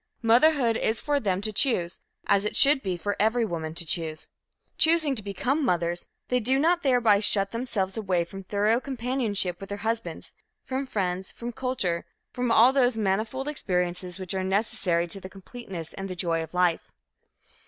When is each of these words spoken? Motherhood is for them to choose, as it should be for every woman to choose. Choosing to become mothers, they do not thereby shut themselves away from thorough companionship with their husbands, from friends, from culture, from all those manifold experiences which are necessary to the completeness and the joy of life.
Motherhood 0.23 0.77
is 0.77 0.99
for 0.99 1.19
them 1.19 1.41
to 1.43 1.53
choose, 1.53 1.99
as 2.25 2.43
it 2.43 2.55
should 2.55 2.81
be 2.81 2.97
for 2.97 3.15
every 3.19 3.45
woman 3.45 3.75
to 3.75 3.85
choose. 3.85 4.27
Choosing 4.75 5.13
to 5.13 5.21
become 5.21 5.63
mothers, 5.63 6.07
they 6.27 6.39
do 6.39 6.57
not 6.57 6.81
thereby 6.81 7.19
shut 7.19 7.51
themselves 7.51 7.95
away 7.97 8.23
from 8.23 8.43
thorough 8.43 8.79
companionship 8.79 9.59
with 9.59 9.69
their 9.69 9.77
husbands, 9.85 10.33
from 10.65 10.87
friends, 10.87 11.31
from 11.31 11.51
culture, 11.51 12.03
from 12.33 12.51
all 12.51 12.73
those 12.73 12.97
manifold 12.97 13.47
experiences 13.47 14.17
which 14.17 14.33
are 14.33 14.43
necessary 14.43 15.05
to 15.05 15.21
the 15.21 15.29
completeness 15.29 15.93
and 15.93 16.09
the 16.09 16.15
joy 16.15 16.41
of 16.41 16.55
life. 16.55 16.91